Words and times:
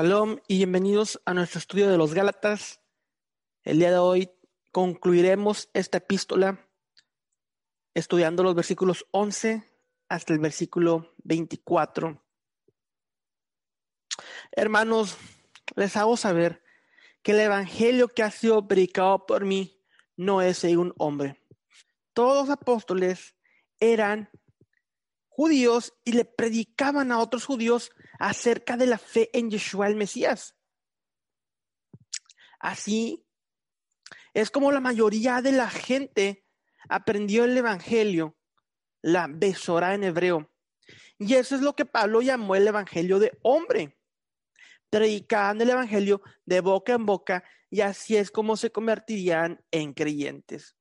Shalom 0.00 0.38
y 0.48 0.56
bienvenidos 0.56 1.20
a 1.26 1.34
nuestro 1.34 1.58
estudio 1.58 1.90
de 1.90 1.98
los 1.98 2.14
Gálatas. 2.14 2.80
El 3.64 3.80
día 3.80 3.90
de 3.90 3.98
hoy 3.98 4.30
concluiremos 4.72 5.68
esta 5.74 5.98
epístola 5.98 6.66
estudiando 7.92 8.42
los 8.42 8.54
versículos 8.54 9.04
11 9.10 9.62
hasta 10.08 10.32
el 10.32 10.38
versículo 10.38 11.14
24. 11.24 12.18
Hermanos, 14.52 15.18
les 15.76 15.94
hago 15.98 16.16
saber 16.16 16.62
que 17.22 17.32
el 17.32 17.40
evangelio 17.40 18.08
que 18.08 18.22
ha 18.22 18.30
sido 18.30 18.66
predicado 18.66 19.26
por 19.26 19.44
mí 19.44 19.84
no 20.16 20.40
es 20.40 20.62
de 20.62 20.78
un 20.78 20.94
hombre. 20.96 21.38
Todos 22.14 22.48
los 22.48 22.56
apóstoles 22.56 23.36
eran 23.80 24.30
judíos 25.28 25.92
y 26.04 26.12
le 26.12 26.24
predicaban 26.24 27.12
a 27.12 27.18
otros 27.18 27.44
judíos 27.44 27.92
acerca 28.20 28.76
de 28.76 28.86
la 28.86 28.98
fe 28.98 29.30
en 29.36 29.50
Yeshua 29.50 29.88
el 29.88 29.96
Mesías. 29.96 30.54
Así 32.60 33.26
es 34.34 34.50
como 34.50 34.70
la 34.70 34.80
mayoría 34.80 35.40
de 35.40 35.52
la 35.52 35.70
gente 35.70 36.44
aprendió 36.88 37.44
el 37.44 37.56
Evangelio, 37.56 38.36
la 39.02 39.26
besora 39.26 39.94
en 39.94 40.04
hebreo. 40.04 40.52
Y 41.18 41.34
eso 41.34 41.56
es 41.56 41.62
lo 41.62 41.74
que 41.74 41.86
Pablo 41.86 42.20
llamó 42.20 42.54
el 42.54 42.68
Evangelio 42.68 43.18
de 43.18 43.38
hombre. 43.42 43.98
Predicaban 44.90 45.60
el 45.60 45.70
Evangelio 45.70 46.20
de 46.44 46.60
boca 46.60 46.92
en 46.92 47.06
boca 47.06 47.42
y 47.70 47.80
así 47.80 48.16
es 48.16 48.30
como 48.30 48.56
se 48.56 48.70
convertirían 48.70 49.64
en 49.70 49.94
creyentes. 49.94 50.76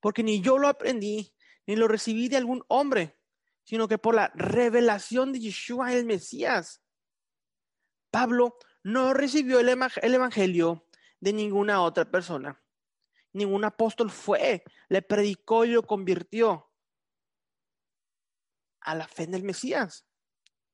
Porque 0.00 0.22
ni 0.22 0.40
yo 0.40 0.56
lo 0.56 0.68
aprendí, 0.68 1.34
ni 1.66 1.74
lo 1.74 1.88
recibí 1.88 2.28
de 2.28 2.36
algún 2.36 2.62
hombre, 2.68 3.19
sino 3.64 3.88
que 3.88 3.98
por 3.98 4.14
la 4.14 4.32
revelación 4.34 5.32
de 5.32 5.40
Yeshua 5.40 5.92
el 5.92 6.04
Mesías. 6.04 6.82
Pablo 8.10 8.58
no 8.82 9.14
recibió 9.14 9.60
el, 9.60 9.68
Evangelio 9.68 10.86
de 11.20 11.32
ninguna 11.32 11.82
otra 11.82 12.10
persona. 12.10 12.60
Ningún 13.32 13.64
apóstol 13.64 14.10
fue, 14.10 14.64
le 14.88 15.02
predicó 15.02 15.64
y 15.64 15.68
lo 15.68 15.82
convirtió 15.84 16.70
a 18.80 18.94
la 18.94 19.06
fe 19.06 19.24
en 19.24 19.34
el 19.34 19.44
Mesías. 19.44 20.06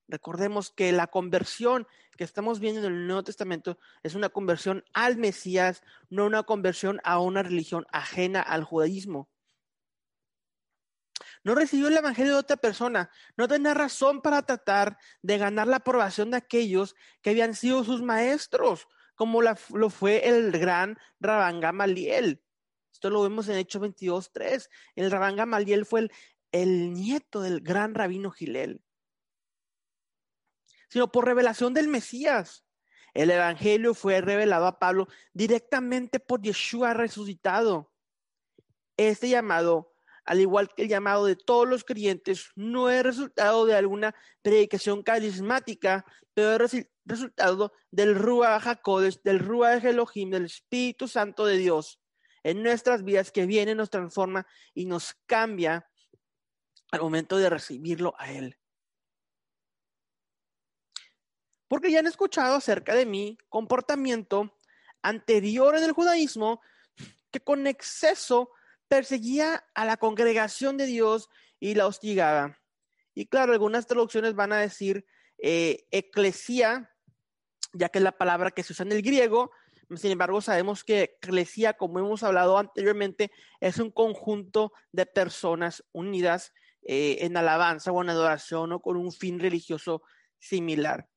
Recordemos 0.09 0.71
que 0.71 0.93
la 0.93 1.09
conversión 1.09 1.87
que 2.17 2.25
estamos 2.25 2.61
viendo 2.61 2.81
en 2.81 2.95
el 2.95 3.06
Nuevo 3.06 3.25
Testamento 3.25 3.78
es 4.03 4.15
una 4.15 4.31
conversión 4.31 4.84
al 4.95 5.19
Mesías, 5.19 5.83
no 6.09 6.25
una 6.25 6.45
conversión 6.45 7.00
a 7.05 7.19
una 7.19 7.43
religión 7.43 7.84
ajena 7.91 8.41
al 8.41 8.65
judaísmo 8.65 9.28
no 11.47 11.55
recibió 11.55 11.87
el 11.87 11.97
evangelio 11.97 12.33
de 12.33 12.41
otra 12.41 12.57
persona, 12.57 13.09
no 13.37 13.47
tenía 13.47 13.73
razón 13.73 14.21
para 14.21 14.43
tratar 14.43 14.99
de 15.23 15.39
ganar 15.39 15.69
la 15.69 15.77
aprobación 15.77 16.33
de 16.33 16.39
aquellos 16.39 16.97
que 17.23 17.31
habían 17.31 17.55
sido 17.55 17.85
sus 17.85 18.03
maestros, 18.03 18.89
como 19.15 19.41
lo 19.43 19.91
fue 19.91 20.27
el 20.29 20.51
gran 20.51 20.99
Rabán 21.21 21.61
Gamaliel. 21.61 22.43
Esto 22.93 23.11
lo 23.11 23.23
vemos 23.23 23.49
en 23.49 23.59
Hechos 23.59 23.81
22.3. 23.81 24.69
El 24.97 25.09
Rabán 25.09 25.37
Gamaliel 25.37 25.87
fue 25.87 26.01
el, 26.01 26.13
el 26.51 26.93
nieto 26.93 27.41
del 27.41 27.61
gran 27.61 27.95
rabino 27.95 28.33
Gilel. 28.33 28.83
Sino 30.89 31.13
por 31.13 31.27
revelación 31.27 31.75
del 31.75 31.87
Mesías. 31.87 32.65
El 33.15 33.31
Evangelio 33.31 33.95
fue 33.95 34.21
revelado 34.21 34.67
a 34.67 34.81
Pablo 34.81 35.07
directamente 35.33 36.19
por 36.19 36.43
Yeshua 36.43 36.93
resucitado. 36.93 37.93
Este 38.97 39.29
llamado 39.29 39.96
al 40.27 40.41
igual 40.41 40.69
que 40.75 40.83
el 40.83 40.89
llamado 40.89 41.25
de 41.25 41.37
todos 41.37 41.69
los 41.69 41.85
creyentes, 41.85 42.51
no 42.57 42.91
es 42.91 43.03
resultado 43.03 43.65
de 43.65 43.77
alguna 43.77 44.15
predicación 44.43 45.03
carismática, 45.03 46.05
pero 46.34 46.65
es 46.65 46.87
resultado 47.05 47.73
del 47.91 48.17
Ruach 48.17 48.67
HaKodesh, 48.67 49.23
del 49.23 49.39
Ruach 49.39 49.84
Elohim, 49.84 50.31
del 50.31 50.47
Espíritu 50.47 51.06
Santo 51.06 51.47
de 51.47 51.59
Dios 51.59 52.00
en 52.43 52.62
nuestras 52.62 53.03
vidas 53.03 53.33
que 53.33 53.47
viene, 53.47 53.75
nos 53.75 53.91
transforma 53.91 54.47
y 54.73 54.87
nos 54.87 55.15
cambia 55.27 55.91
al 56.93 57.00
momento 57.00 57.39
de 57.39 57.50
recibirlo 57.50 58.15
a 58.19 58.31
Él. 58.31 58.56
Porque 61.67 61.91
ya 61.91 61.99
han 61.99 62.06
escuchado 62.06 62.55
acerca 62.55 62.95
de 62.95 63.05
mi 63.05 63.37
comportamiento 63.49 64.56
anterior 65.03 65.77
en 65.77 65.84
el 65.84 65.93
judaísmo 65.93 66.61
que 67.33 67.41
con 67.41 67.67
exceso 67.67 68.50
perseguía 68.89 69.65
a 69.75 69.85
la 69.85 69.97
congregación 69.97 70.77
de 70.77 70.87
Dios 70.87 71.29
y 71.61 71.75
la 71.75 71.87
hostigaba. 71.87 72.59
Y 73.15 73.27
claro, 73.27 73.53
algunas 73.53 73.87
traducciones 73.87 74.35
van 74.35 74.53
a 74.53 74.59
decir 74.59 75.07
eh, 75.39 75.87
eclesía, 75.91 76.95
ya 77.73 77.89
que 77.89 77.99
es 77.99 78.05
la 78.05 78.13
palabra 78.13 78.51
que 78.51 78.63
se 78.63 78.73
usa 78.73 78.85
en 78.85 78.93
el 78.93 79.03
griego. 79.03 79.51
Sin 79.97 80.11
embargo, 80.11 80.41
sabemos 80.41 80.85
que 80.85 81.03
eclesía, 81.03 81.75
como 81.75 81.99
hemos 81.99 82.23
hablado 82.23 82.59
anteriormente, 82.59 83.31
es 83.61 83.79
un 83.79 83.91
conjunto 83.91 84.73
de 84.93 85.07
personas 85.07 85.85
unidas 85.93 86.53
eh, 86.83 87.19
en 87.21 87.37
alabanza 87.37 87.93
o 87.93 88.03
en 88.03 88.11
adoración 88.11 88.73
o 88.73 88.81
con 88.81 88.97
un 88.97 89.13
fin 89.13 89.41
religioso 89.41 90.03
similar. 90.39 91.09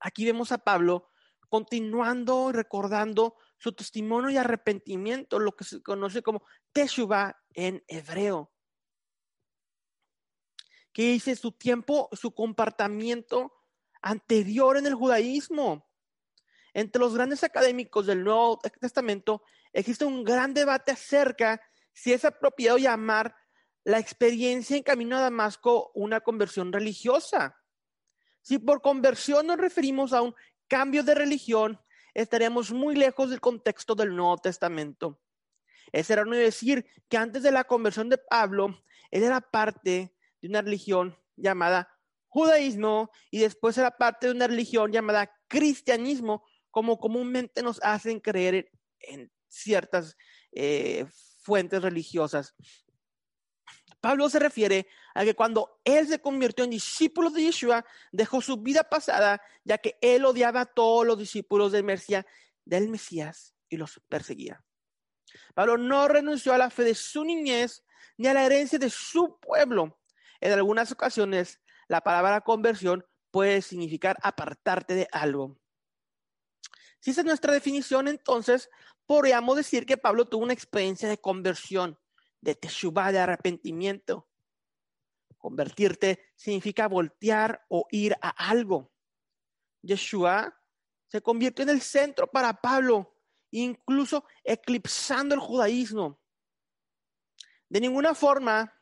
Aquí 0.00 0.24
vemos 0.24 0.50
a 0.52 0.58
Pablo 0.58 1.08
continuando 1.48 2.52
recordando 2.52 3.36
su 3.60 3.72
testimonio 3.72 4.30
y 4.30 4.38
arrepentimiento, 4.38 5.38
lo 5.38 5.54
que 5.54 5.64
se 5.64 5.82
conoce 5.82 6.22
como 6.22 6.42
Teshuvah 6.72 7.38
en 7.52 7.84
hebreo. 7.88 8.50
Que 10.92 11.12
dice 11.12 11.36
su 11.36 11.52
tiempo, 11.52 12.08
su 12.12 12.34
comportamiento 12.34 13.52
anterior 14.00 14.78
en 14.78 14.86
el 14.86 14.94
judaísmo. 14.94 15.86
Entre 16.72 17.00
los 17.00 17.14
grandes 17.14 17.44
académicos 17.44 18.06
del 18.06 18.24
Nuevo 18.24 18.58
Testamento 18.80 19.42
existe 19.74 20.06
un 20.06 20.24
gran 20.24 20.54
debate 20.54 20.92
acerca 20.92 21.60
si 21.92 22.14
es 22.14 22.24
apropiado 22.24 22.78
llamar 22.78 23.36
la 23.84 23.98
experiencia 23.98 24.76
en 24.76 24.82
camino 24.82 25.18
a 25.18 25.20
Damasco 25.20 25.90
una 25.94 26.20
conversión 26.20 26.72
religiosa. 26.72 27.60
Si 28.40 28.58
por 28.58 28.80
conversión 28.80 29.48
nos 29.48 29.58
referimos 29.58 30.14
a 30.14 30.22
un 30.22 30.34
cambio 30.66 31.02
de 31.02 31.14
religión, 31.14 31.78
estaríamos 32.22 32.72
muy 32.72 32.94
lejos 32.94 33.30
del 33.30 33.40
contexto 33.40 33.94
del 33.94 34.14
Nuevo 34.14 34.38
Testamento. 34.38 35.20
Es 35.92 36.10
erróneo 36.10 36.38
decir 36.38 36.86
que 37.08 37.16
antes 37.16 37.42
de 37.42 37.52
la 37.52 37.64
conversión 37.64 38.08
de 38.08 38.18
Pablo, 38.18 38.82
él 39.10 39.24
era 39.24 39.40
parte 39.40 40.14
de 40.40 40.48
una 40.48 40.62
religión 40.62 41.16
llamada 41.36 41.88
judaísmo 42.28 43.10
y 43.30 43.40
después 43.40 43.76
era 43.76 43.96
parte 43.96 44.26
de 44.26 44.32
una 44.32 44.46
religión 44.46 44.92
llamada 44.92 45.32
cristianismo, 45.48 46.44
como 46.70 46.98
comúnmente 46.98 47.62
nos 47.62 47.82
hacen 47.82 48.20
creer 48.20 48.70
en 49.00 49.32
ciertas 49.48 50.16
eh, 50.52 51.06
fuentes 51.42 51.82
religiosas. 51.82 52.54
Pablo 54.00 54.28
se 54.30 54.38
refiere 54.38 54.86
a 55.14 55.24
que 55.24 55.34
cuando 55.34 55.80
él 55.84 56.08
se 56.08 56.20
convirtió 56.20 56.64
en 56.64 56.70
discípulo 56.70 57.30
de 57.30 57.42
Yeshua, 57.42 57.84
dejó 58.12 58.40
su 58.40 58.56
vida 58.56 58.84
pasada, 58.84 59.42
ya 59.64 59.78
que 59.78 59.98
él 60.00 60.24
odiaba 60.24 60.62
a 60.62 60.66
todos 60.66 61.06
los 61.06 61.18
discípulos 61.18 61.72
del 61.72 61.84
Mesías, 61.84 62.24
del 62.64 62.88
Mesías 62.88 63.54
y 63.68 63.76
los 63.76 64.00
perseguía. 64.08 64.64
Pablo 65.54 65.76
no 65.76 66.08
renunció 66.08 66.54
a 66.54 66.58
la 66.58 66.70
fe 66.70 66.84
de 66.84 66.94
su 66.94 67.24
niñez 67.24 67.84
ni 68.16 68.26
a 68.26 68.34
la 68.34 68.44
herencia 68.44 68.78
de 68.78 68.90
su 68.90 69.38
pueblo. 69.38 69.98
En 70.40 70.52
algunas 70.52 70.90
ocasiones, 70.92 71.60
la 71.88 72.00
palabra 72.00 72.40
conversión 72.40 73.04
puede 73.30 73.62
significar 73.62 74.16
apartarte 74.22 74.94
de 74.94 75.08
algo. 75.12 75.58
Si 77.00 77.10
esa 77.10 77.20
es 77.20 77.26
nuestra 77.26 77.52
definición, 77.52 78.08
entonces 78.08 78.70
podríamos 79.06 79.56
decir 79.56 79.86
que 79.86 79.96
Pablo 79.96 80.26
tuvo 80.26 80.44
una 80.44 80.52
experiencia 80.52 81.08
de 81.08 81.18
conversión 81.18 81.98
de 82.40 82.54
teshuvah, 82.54 83.12
de 83.12 83.18
arrepentimiento. 83.18 84.28
Convertirte 85.38 86.32
significa 86.36 86.88
voltear 86.88 87.64
o 87.68 87.86
ir 87.90 88.16
a 88.20 88.28
algo. 88.28 88.92
Yeshua 89.82 90.54
se 91.08 91.22
convirtió 91.22 91.62
en 91.62 91.70
el 91.70 91.80
centro 91.80 92.30
para 92.30 92.52
Pablo, 92.60 93.16
incluso 93.50 94.24
eclipsando 94.44 95.34
el 95.34 95.40
judaísmo. 95.40 96.20
De 97.68 97.80
ninguna 97.80 98.14
forma 98.14 98.72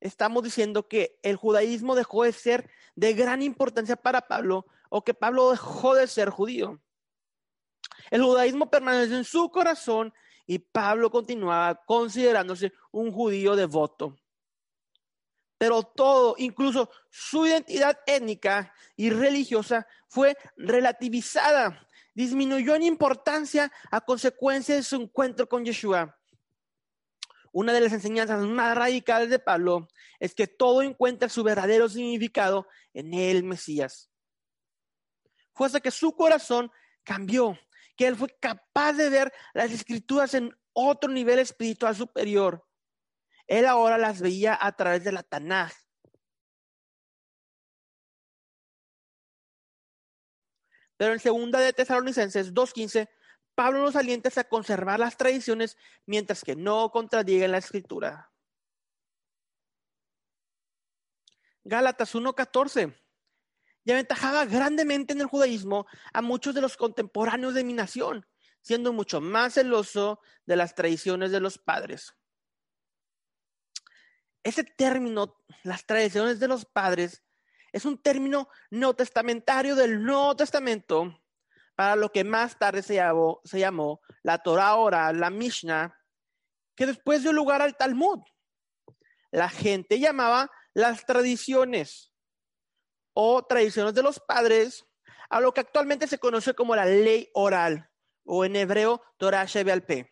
estamos 0.00 0.42
diciendo 0.42 0.88
que 0.88 1.18
el 1.22 1.36
judaísmo 1.36 1.94
dejó 1.94 2.24
de 2.24 2.32
ser 2.32 2.70
de 2.94 3.12
gran 3.12 3.42
importancia 3.42 3.96
para 3.96 4.22
Pablo 4.22 4.66
o 4.88 5.04
que 5.04 5.14
Pablo 5.14 5.50
dejó 5.50 5.94
de 5.94 6.06
ser 6.06 6.30
judío. 6.30 6.82
El 8.10 8.22
judaísmo 8.22 8.70
permaneció 8.70 9.16
en 9.16 9.24
su 9.24 9.50
corazón 9.50 10.12
y 10.50 10.58
Pablo 10.58 11.12
continuaba 11.12 11.76
considerándose 11.86 12.72
un 12.90 13.12
judío 13.12 13.54
devoto. 13.54 14.18
Pero 15.56 15.84
todo, 15.84 16.34
incluso 16.38 16.90
su 17.08 17.46
identidad 17.46 18.00
étnica 18.04 18.74
y 18.96 19.10
religiosa, 19.10 19.86
fue 20.08 20.36
relativizada, 20.56 21.86
disminuyó 22.16 22.74
en 22.74 22.82
importancia 22.82 23.70
a 23.92 24.00
consecuencia 24.00 24.74
de 24.74 24.82
su 24.82 24.96
encuentro 24.96 25.48
con 25.48 25.64
Yeshua. 25.64 26.18
Una 27.52 27.72
de 27.72 27.82
las 27.82 27.92
enseñanzas 27.92 28.42
más 28.42 28.76
radicales 28.76 29.30
de 29.30 29.38
Pablo 29.38 29.86
es 30.18 30.34
que 30.34 30.48
todo 30.48 30.82
encuentra 30.82 31.28
su 31.28 31.44
verdadero 31.44 31.88
significado 31.88 32.66
en 32.92 33.14
el 33.14 33.44
Mesías. 33.44 34.10
Fue 35.54 35.68
hasta 35.68 35.78
que 35.78 35.92
su 35.92 36.10
corazón 36.16 36.72
cambió, 37.04 37.56
que 38.00 38.06
él 38.06 38.16
fue 38.16 38.34
capaz 38.40 38.94
de 38.94 39.10
ver 39.10 39.30
las 39.52 39.70
escrituras 39.72 40.32
en 40.32 40.56
otro 40.72 41.10
nivel 41.10 41.38
espiritual 41.38 41.94
superior. 41.94 42.66
Él 43.46 43.66
ahora 43.66 43.98
las 43.98 44.22
veía 44.22 44.56
a 44.58 44.74
través 44.74 45.04
de 45.04 45.12
la 45.12 45.22
Tanaj. 45.22 45.70
Pero 50.96 51.12
en 51.12 51.20
segunda 51.20 51.60
de 51.60 51.74
Tesalonicenses 51.74 52.54
2.15 52.54 53.10
Pablo 53.54 53.80
nos 53.80 53.96
alienta 53.96 54.30
a 54.34 54.44
conservar 54.44 54.98
las 54.98 55.18
tradiciones 55.18 55.76
mientras 56.06 56.42
que 56.42 56.56
no 56.56 56.90
contradigan 56.92 57.52
la 57.52 57.58
escritura. 57.58 58.32
Gálatas 61.64 62.14
1.14. 62.14 62.98
Y 63.84 63.92
aventajaba 63.92 64.44
grandemente 64.44 65.12
en 65.12 65.20
el 65.20 65.26
judaísmo 65.26 65.86
a 66.12 66.22
muchos 66.22 66.54
de 66.54 66.60
los 66.60 66.76
contemporáneos 66.76 67.54
de 67.54 67.64
mi 67.64 67.72
nación, 67.72 68.26
siendo 68.62 68.92
mucho 68.92 69.20
más 69.20 69.54
celoso 69.54 70.20
de 70.46 70.56
las 70.56 70.74
tradiciones 70.74 71.30
de 71.30 71.40
los 71.40 71.58
padres. 71.58 72.14
Ese 74.42 74.64
término, 74.64 75.36
las 75.62 75.84
tradiciones 75.84 76.40
de 76.40 76.48
los 76.48 76.64
padres, 76.64 77.22
es 77.72 77.84
un 77.84 77.98
término 77.98 78.48
neotestamentario 78.70 79.76
del 79.76 80.02
Nuevo 80.02 80.34
Testamento 80.36 81.20
para 81.74 81.96
lo 81.96 82.10
que 82.10 82.24
más 82.24 82.58
tarde 82.58 82.82
se 82.82 82.96
llamó, 82.96 83.40
se 83.44 83.58
llamó 83.58 84.00
la 84.22 84.38
Torah 84.38 84.74
oral, 84.76 85.20
la 85.20 85.30
Mishnah, 85.30 85.96
que 86.74 86.86
después 86.86 87.22
dio 87.22 87.32
lugar 87.32 87.62
al 87.62 87.76
Talmud. 87.76 88.20
La 89.30 89.48
gente 89.48 89.98
llamaba 89.98 90.50
las 90.74 91.06
tradiciones 91.06 92.09
o 93.22 93.42
tradiciones 93.42 93.92
de 93.92 94.02
los 94.02 94.18
padres 94.18 94.86
a 95.28 95.40
lo 95.40 95.52
que 95.52 95.60
actualmente 95.60 96.06
se 96.06 96.18
conoce 96.18 96.54
como 96.54 96.74
la 96.74 96.86
ley 96.86 97.28
oral 97.34 97.90
o 98.24 98.46
en 98.46 98.56
hebreo 98.56 99.02
Torah 99.18 99.44
Shebealpe. 99.44 100.10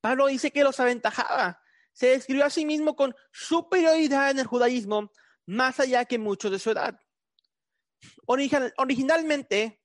Pablo 0.00 0.28
dice 0.28 0.52
que 0.52 0.64
los 0.64 0.80
aventajaba. 0.80 1.60
Se 1.92 2.06
describió 2.06 2.46
a 2.46 2.50
sí 2.50 2.64
mismo 2.64 2.96
con 2.96 3.14
superioridad 3.30 4.30
en 4.30 4.38
el 4.38 4.46
judaísmo, 4.46 5.12
más 5.44 5.80
allá 5.80 6.06
que 6.06 6.18
muchos 6.18 6.50
de 6.50 6.58
su 6.58 6.70
edad. 6.70 6.98
originalmente, 8.24 9.82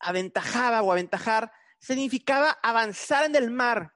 aventajaba 0.00 0.82
o 0.82 0.92
aventajar 0.92 1.50
significaba 1.78 2.58
avanzar 2.62 3.24
en 3.24 3.36
el 3.36 3.50
mar. 3.50 3.94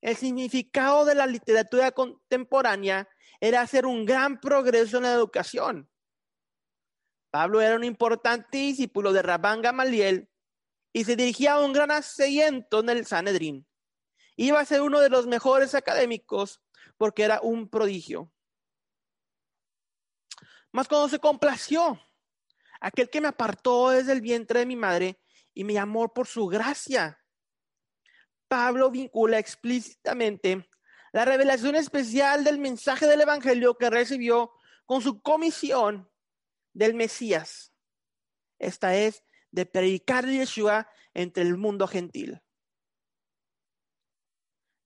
El 0.00 0.16
significado 0.16 1.04
de 1.04 1.14
la 1.14 1.26
literatura 1.26 1.90
contemporánea 1.90 3.06
era 3.38 3.60
hacer 3.60 3.84
un 3.84 4.06
gran 4.06 4.40
progreso 4.40 4.96
en 4.96 5.02
la 5.02 5.12
educación. 5.12 5.90
Pablo 7.30 7.60
era 7.60 7.76
un 7.76 7.84
importante 7.84 8.58
discípulo 8.58 9.12
de 9.12 9.22
Rabán 9.22 9.60
Gamaliel 9.60 10.28
y 10.92 11.04
se 11.04 11.16
dirigía 11.16 11.54
a 11.54 11.60
un 11.60 11.72
gran 11.72 11.90
asiento 11.90 12.80
en 12.80 12.88
el 12.88 13.06
Sanedrín. 13.06 13.66
Iba 14.36 14.60
a 14.60 14.64
ser 14.64 14.80
uno 14.82 15.00
de 15.00 15.10
los 15.10 15.26
mejores 15.26 15.74
académicos 15.74 16.62
porque 16.96 17.24
era 17.24 17.40
un 17.40 17.68
prodigio. 17.68 18.32
Mas 20.72 20.88
cuando 20.88 21.08
se 21.08 21.18
complació, 21.18 22.00
aquel 22.80 23.10
que 23.10 23.20
me 23.20 23.28
apartó 23.28 23.90
desde 23.90 24.12
el 24.12 24.20
vientre 24.20 24.60
de 24.60 24.66
mi 24.66 24.76
madre 24.76 25.20
y 25.54 25.64
me 25.64 25.74
llamó 25.74 26.12
por 26.12 26.26
su 26.26 26.46
gracia. 26.46 27.22
Pablo 28.48 28.90
vincula 28.90 29.38
explícitamente 29.38 30.68
la 31.12 31.24
revelación 31.24 31.74
especial 31.74 32.44
del 32.44 32.58
mensaje 32.58 33.06
del 33.06 33.20
Evangelio 33.20 33.76
que 33.76 33.90
recibió 33.90 34.52
con 34.86 35.02
su 35.02 35.20
comisión 35.20 36.10
del 36.72 36.94
Mesías. 36.94 37.72
Esta 38.58 38.96
es 38.96 39.24
de 39.50 39.66
predicar 39.66 40.26
Yeshua 40.26 40.88
entre 41.14 41.42
el 41.42 41.56
mundo 41.56 41.86
gentil. 41.86 42.42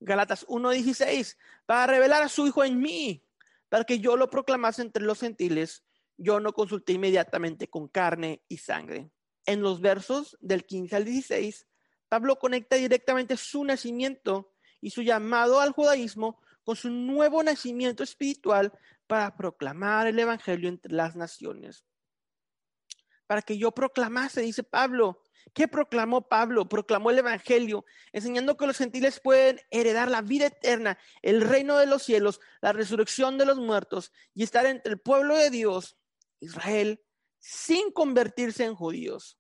Galatas 0.01 0.45
1:16, 0.49 1.37
para 1.67 1.87
revelar 1.87 2.23
a 2.23 2.29
su 2.29 2.47
Hijo 2.47 2.65
en 2.65 2.79
mí, 2.81 3.25
para 3.69 3.85
que 3.85 4.01
yo 4.01 4.17
lo 4.17 4.31
proclamase 4.31 4.83
entre 4.83 5.05
los 5.05 5.21
gentiles, 5.21 5.85
yo 6.17 6.41
no 6.41 6.53
consulté 6.53 6.93
inmediatamente 6.93 7.69
con 7.69 7.89
carne 7.89 8.43
y 8.49 8.59
sangre 8.59 9.13
en 9.47 9.63
los 9.63 9.81
versos 9.81 10.37
del 10.41 10.65
15 10.65 10.97
al 10.97 11.05
16, 11.05 11.67
Pablo 12.09 12.39
conecta 12.39 12.77
directamente 12.77 13.37
su 13.37 13.65
nacimiento 13.65 14.53
y 14.81 14.91
su 14.91 15.03
llamado 15.03 15.61
al 15.61 15.73
judaísmo 15.73 16.42
con 16.65 16.77
su 16.77 16.91
nuevo 16.91 17.43
nacimiento 17.43 18.03
espiritual 18.03 18.73
para 19.07 19.37
proclamar 19.37 20.07
el 20.07 20.19
Evangelio 20.19 20.69
entre 20.69 20.93
las 20.93 21.17
naciones. 21.17 21.85
Para 23.27 23.43
que 23.43 23.59
yo 23.59 23.73
proclamase, 23.73 24.43
dice 24.43 24.63
Pablo. 24.63 25.23
¿Qué 25.53 25.69
proclamó 25.69 26.29
Pablo? 26.29 26.69
Proclamó 26.69 27.11
el 27.11 27.19
Evangelio, 27.19 27.85
enseñando 28.13 28.57
que 28.57 28.67
los 28.67 28.79
gentiles 28.79 29.21
pueden 29.21 29.61
heredar 29.71 30.11
la 30.11 30.23
vida 30.23 30.47
eterna, 30.47 30.99
el 31.21 31.41
reino 31.41 31.77
de 31.79 31.87
los 31.87 32.03
cielos, 32.03 32.41
la 32.61 32.73
resurrección 32.73 33.39
de 33.39 33.47
los 33.47 33.59
muertos 33.59 34.13
y 34.35 34.45
estar 34.45 34.67
entre 34.67 34.93
el 34.93 35.01
pueblo 35.01 35.37
de 35.37 35.51
Dios, 35.51 35.99
Israel, 36.41 37.03
sin 37.39 37.91
convertirse 37.91 38.65
en 38.65 38.75
judíos. 38.75 39.39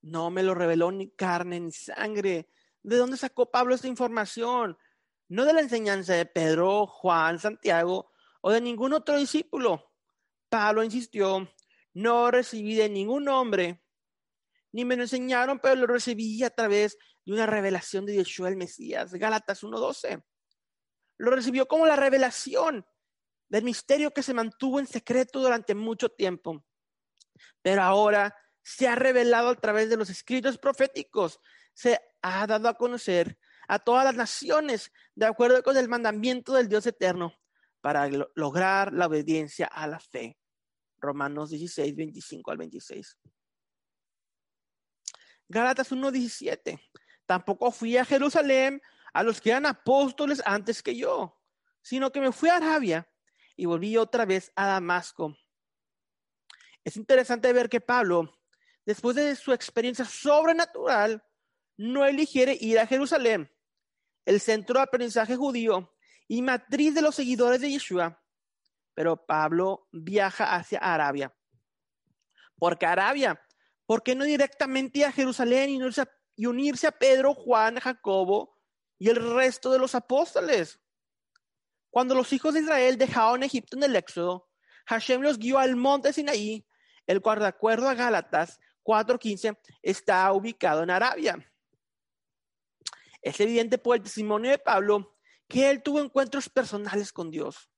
No 0.00 0.30
me 0.30 0.42
lo 0.42 0.54
reveló 0.54 0.90
ni 0.90 1.10
carne 1.10 1.60
ni 1.60 1.72
sangre. 1.72 2.48
¿De 2.84 2.98
dónde 2.98 3.16
sacó 3.16 3.50
Pablo 3.50 3.74
esta 3.74 3.88
información? 3.88 4.76
No 5.28 5.46
de 5.46 5.54
la 5.54 5.62
enseñanza 5.62 6.12
de 6.12 6.26
Pedro, 6.26 6.86
Juan, 6.86 7.38
Santiago 7.38 8.12
o 8.42 8.52
de 8.52 8.60
ningún 8.60 8.92
otro 8.92 9.16
discípulo. 9.16 9.90
Pablo 10.50 10.84
insistió, 10.84 11.50
no 11.94 12.30
recibí 12.30 12.74
de 12.74 12.90
ningún 12.90 13.26
hombre, 13.28 13.82
ni 14.70 14.84
me 14.84 14.96
lo 14.96 15.02
enseñaron, 15.02 15.60
pero 15.60 15.76
lo 15.76 15.86
recibí 15.86 16.42
a 16.44 16.50
través 16.50 16.98
de 17.24 17.32
una 17.32 17.46
revelación 17.46 18.04
de 18.04 18.16
Yeshua 18.16 18.50
el 18.50 18.56
Mesías, 18.56 19.14
Gálatas 19.14 19.62
1.12. 19.62 20.22
Lo 21.16 21.30
recibió 21.30 21.66
como 21.66 21.86
la 21.86 21.96
revelación 21.96 22.86
del 23.48 23.64
misterio 23.64 24.12
que 24.12 24.22
se 24.22 24.34
mantuvo 24.34 24.78
en 24.78 24.86
secreto 24.86 25.40
durante 25.40 25.74
mucho 25.74 26.10
tiempo. 26.10 26.62
Pero 27.62 27.82
ahora 27.82 28.36
se 28.62 28.88
ha 28.88 28.94
revelado 28.94 29.48
a 29.48 29.54
través 29.54 29.88
de 29.88 29.96
los 29.96 30.10
escritos 30.10 30.58
proféticos, 30.58 31.40
se 31.72 32.00
ha 32.24 32.46
dado 32.46 32.68
a 32.68 32.74
conocer 32.74 33.38
a 33.68 33.78
todas 33.78 34.02
las 34.02 34.14
naciones 34.14 34.90
de 35.14 35.26
acuerdo 35.26 35.62
con 35.62 35.76
el 35.76 35.90
mandamiento 35.90 36.54
del 36.54 36.70
Dios 36.70 36.86
eterno 36.86 37.34
para 37.82 38.08
lograr 38.34 38.94
la 38.94 39.06
obediencia 39.06 39.66
a 39.66 39.86
la 39.86 40.00
fe. 40.00 40.38
Romanos 40.96 41.50
16, 41.50 41.94
25 41.94 42.50
al 42.50 42.56
26. 42.56 43.18
Gálatas 45.48 45.92
1, 45.92 46.10
17. 46.10 46.80
Tampoco 47.26 47.70
fui 47.70 47.98
a 47.98 48.06
Jerusalén 48.06 48.80
a 49.12 49.22
los 49.22 49.38
que 49.38 49.50
eran 49.50 49.66
apóstoles 49.66 50.42
antes 50.46 50.82
que 50.82 50.96
yo, 50.96 51.38
sino 51.82 52.10
que 52.10 52.20
me 52.20 52.32
fui 52.32 52.48
a 52.48 52.56
Arabia 52.56 53.06
y 53.54 53.66
volví 53.66 53.98
otra 53.98 54.24
vez 54.24 54.50
a 54.56 54.66
Damasco. 54.66 55.36
Es 56.82 56.96
interesante 56.96 57.52
ver 57.52 57.68
que 57.68 57.82
Pablo, 57.82 58.32
después 58.86 59.14
de 59.14 59.36
su 59.36 59.52
experiencia 59.52 60.06
sobrenatural, 60.06 61.22
no 61.76 62.04
eligiere 62.04 62.56
ir 62.60 62.78
a 62.78 62.86
Jerusalén, 62.86 63.50
el 64.24 64.40
centro 64.40 64.78
de 64.78 64.84
aprendizaje 64.84 65.36
judío 65.36 65.92
y 66.28 66.42
matriz 66.42 66.94
de 66.94 67.02
los 67.02 67.14
seguidores 67.14 67.60
de 67.60 67.70
Yeshua, 67.70 68.22
pero 68.94 69.26
Pablo 69.26 69.88
viaja 69.92 70.54
hacia 70.54 70.78
Arabia. 70.78 71.34
¿Por 72.56 72.78
qué 72.78 72.86
Arabia? 72.86 73.40
¿Por 73.86 74.02
qué 74.02 74.14
no 74.14 74.24
directamente 74.24 75.04
a 75.04 75.12
Jerusalén 75.12 75.70
y 75.70 75.76
unirse 75.76 76.02
a, 76.02 76.08
y 76.36 76.46
unirse 76.46 76.86
a 76.86 76.92
Pedro, 76.92 77.34
Juan, 77.34 77.78
Jacobo 77.78 78.56
y 78.98 79.08
el 79.10 79.16
resto 79.34 79.70
de 79.70 79.78
los 79.78 79.94
apóstoles? 79.94 80.80
Cuando 81.90 82.14
los 82.14 82.32
hijos 82.32 82.54
de 82.54 82.60
Israel 82.60 82.96
dejaron 82.96 83.42
Egipto 83.42 83.76
en 83.76 83.82
el 83.82 83.96
Éxodo, 83.96 84.48
Hashem 84.86 85.20
los 85.20 85.38
guió 85.38 85.58
al 85.58 85.76
monte 85.76 86.12
Sinaí, 86.12 86.66
el 87.06 87.20
cual, 87.20 87.40
de 87.40 87.46
acuerdo 87.46 87.88
a 87.88 87.94
Gálatas 87.94 88.58
4:15, 88.82 89.58
está 89.82 90.32
ubicado 90.32 90.82
en 90.82 90.90
Arabia. 90.90 91.53
Es 93.24 93.40
evidente 93.40 93.78
por 93.78 93.96
el 93.96 94.02
testimonio 94.02 94.50
de 94.50 94.58
Pablo 94.58 95.16
que 95.48 95.70
él 95.70 95.82
tuvo 95.82 96.00
encuentros 96.00 96.50
personales 96.50 97.10
con 97.10 97.30
Dios. 97.30 97.70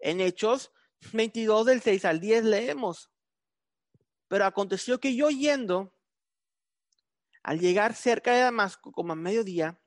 En 0.00 0.20
Hechos 0.20 0.72
22 1.12 1.66
del 1.66 1.80
6 1.80 2.04
al 2.04 2.20
10 2.20 2.44
leemos, 2.44 3.10
pero 4.26 4.44
aconteció 4.44 4.98
que 4.98 5.14
yo 5.14 5.30
yendo, 5.30 5.94
al 7.44 7.60
llegar 7.60 7.94
cerca 7.94 8.32
de 8.32 8.40
Damasco 8.40 8.90
como 8.90 9.12
a 9.12 9.16
mediodía, 9.16 9.80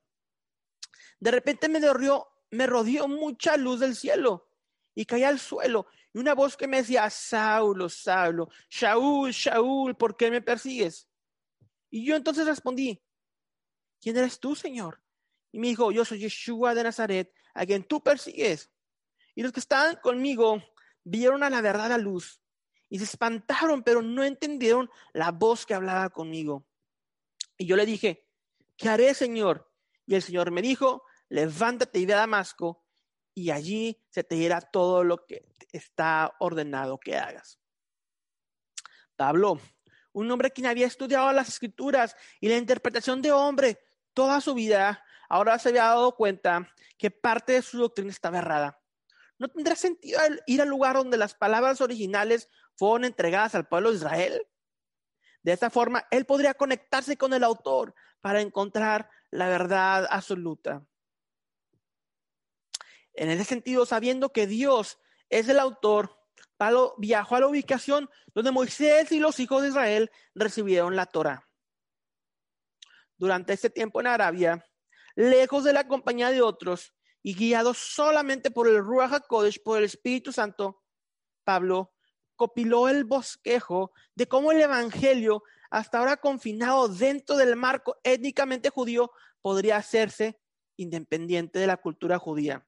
de 1.19 1.31
repente 1.31 1.67
me 1.67 1.81
derrió 1.81 2.31
me 2.49 2.67
rodeó 2.67 3.07
mucha 3.09 3.57
luz 3.57 3.81
del 3.81 3.95
cielo 3.95 4.49
y 4.93 5.05
caí 5.05 5.23
al 5.23 5.39
suelo. 5.39 5.87
Y 6.13 6.19
una 6.19 6.33
voz 6.33 6.57
que 6.57 6.67
me 6.67 6.77
decía, 6.77 7.09
Saulo, 7.09 7.89
Saulo, 7.89 8.49
Shaul, 8.69 9.31
Shaul, 9.31 9.95
¿por 9.95 10.17
qué 10.17 10.29
me 10.29 10.41
persigues? 10.41 11.09
Y 11.89 12.05
yo 12.05 12.15
entonces 12.15 12.45
respondí, 12.45 13.01
¿quién 14.01 14.17
eres 14.17 14.39
tú, 14.39 14.55
Señor? 14.55 14.99
y 15.51 15.59
me 15.59 15.67
dijo, 15.67 15.91
yo 15.91 16.05
soy 16.05 16.19
Yeshua 16.19 16.73
de 16.73 16.83
Nazaret, 16.83 17.33
a 17.53 17.65
quien 17.65 17.83
tú 17.83 18.01
persigues. 18.01 18.69
Y 19.35 19.43
los 19.43 19.51
que 19.51 19.59
estaban 19.59 19.97
conmigo 19.97 20.63
vieron 21.03 21.43
a 21.43 21.49
la 21.49 21.61
verdad 21.61 21.89
la 21.89 21.97
luz 21.97 22.41
y 22.89 22.97
se 22.97 23.05
espantaron, 23.05 23.83
pero 23.83 24.01
no 24.01 24.23
entendieron 24.23 24.89
la 25.13 25.31
voz 25.31 25.65
que 25.65 25.73
hablaba 25.73 26.09
conmigo. 26.09 26.65
Y 27.57 27.65
yo 27.65 27.75
le 27.75 27.85
dije, 27.85 28.27
¿qué 28.77 28.89
haré, 28.89 29.13
Señor? 29.13 29.71
Y 30.05 30.15
el 30.15 30.21
Señor 30.21 30.51
me 30.51 30.61
dijo, 30.61 31.03
levántate 31.29 31.99
y 31.99 32.05
ve 32.05 32.13
a 32.13 32.17
Damasco, 32.17 32.83
y 33.33 33.49
allí 33.51 34.03
se 34.09 34.25
te 34.25 34.35
dirá 34.35 34.59
todo 34.59 35.05
lo 35.05 35.25
que 35.25 35.47
está 35.71 36.33
ordenado 36.39 36.99
que 36.99 37.15
hagas. 37.15 37.59
Pablo, 39.15 39.61
un 40.11 40.29
hombre 40.29 40.51
quien 40.51 40.67
había 40.67 40.87
estudiado 40.87 41.31
las 41.31 41.47
escrituras 41.47 42.15
y 42.41 42.49
la 42.49 42.57
interpretación 42.57 43.21
de 43.21 43.31
hombre 43.31 43.79
toda 44.13 44.41
su 44.41 44.53
vida, 44.53 45.03
ahora 45.29 45.57
se 45.59 45.69
había 45.69 45.83
dado 45.83 46.15
cuenta 46.15 46.73
que 46.97 47.11
parte 47.11 47.53
de 47.53 47.61
su 47.61 47.77
doctrina 47.79 48.11
estaba 48.11 48.39
errada. 48.39 48.79
¿No 49.37 49.47
tendrá 49.47 49.75
sentido 49.75 50.19
ir 50.45 50.61
al 50.61 50.67
lugar 50.67 50.95
donde 50.95 51.17
las 51.17 51.33
palabras 51.33 51.81
originales 51.81 52.49
fueron 52.75 53.05
entregadas 53.05 53.55
al 53.55 53.67
pueblo 53.67 53.89
de 53.89 53.97
Israel? 53.97 54.47
De 55.41 55.51
esta 55.51 55.69
forma, 55.69 56.05
él 56.11 56.25
podría 56.25 56.53
conectarse 56.53 57.17
con 57.17 57.33
el 57.33 57.43
autor 57.43 57.95
para 58.21 58.41
encontrar 58.41 59.09
la 59.31 59.47
verdad 59.47 60.07
absoluta. 60.09 60.85
En 63.13 63.29
ese 63.29 63.43
sentido, 63.43 63.85
sabiendo 63.85 64.31
que 64.31 64.47
Dios 64.47 64.99
es 65.29 65.49
el 65.49 65.59
autor, 65.59 66.19
Pablo 66.57 66.93
viajó 66.97 67.35
a 67.35 67.39
la 67.39 67.47
ubicación 67.47 68.09
donde 68.35 68.51
Moisés 68.51 69.11
y 69.11 69.19
los 69.19 69.39
hijos 69.39 69.63
de 69.63 69.69
Israel 69.69 70.11
recibieron 70.35 70.95
la 70.95 71.07
Torah. 71.07 71.49
Durante 73.21 73.53
este 73.53 73.69
tiempo 73.69 74.01
en 74.01 74.07
Arabia, 74.07 74.65
lejos 75.15 75.63
de 75.63 75.73
la 75.73 75.87
compañía 75.87 76.31
de 76.31 76.41
otros 76.41 76.95
y 77.21 77.35
guiado 77.35 77.75
solamente 77.75 78.49
por 78.49 78.67
el 78.67 78.79
Ruach 78.79 79.13
HaKodesh, 79.13 79.61
por 79.61 79.77
el 79.77 79.83
Espíritu 79.83 80.31
Santo, 80.31 80.81
Pablo 81.43 81.93
copiló 82.35 82.89
el 82.89 83.03
bosquejo 83.03 83.91
de 84.15 84.27
cómo 84.27 84.51
el 84.51 84.59
Evangelio, 84.59 85.43
hasta 85.69 85.99
ahora 85.99 86.17
confinado 86.17 86.87
dentro 86.87 87.37
del 87.37 87.55
marco 87.55 87.95
étnicamente 88.03 88.71
judío, 88.71 89.11
podría 89.43 89.77
hacerse 89.77 90.41
independiente 90.75 91.59
de 91.59 91.67
la 91.67 91.77
cultura 91.77 92.17
judía. 92.17 92.65